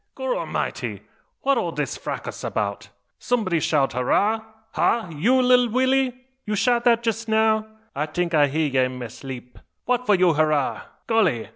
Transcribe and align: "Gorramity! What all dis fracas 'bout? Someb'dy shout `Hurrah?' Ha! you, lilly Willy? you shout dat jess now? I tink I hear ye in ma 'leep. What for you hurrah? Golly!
"Gorramity! 0.15 1.01
What 1.43 1.59
all 1.59 1.71
dis 1.71 1.95
fracas 1.95 2.43
'bout? 2.43 2.89
Someb'dy 3.19 3.59
shout 3.61 3.91
`Hurrah?' 3.93 4.43
Ha! 4.71 5.09
you, 5.15 5.39
lilly 5.39 5.67
Willy? 5.67 6.25
you 6.43 6.55
shout 6.55 6.85
dat 6.85 7.03
jess 7.03 7.27
now? 7.27 7.67
I 7.95 8.07
tink 8.07 8.33
I 8.33 8.47
hear 8.47 8.65
ye 8.67 8.79
in 8.83 8.97
ma 8.97 9.09
'leep. 9.23 9.59
What 9.85 10.07
for 10.07 10.15
you 10.15 10.33
hurrah? 10.33 10.81
Golly! 11.05 11.49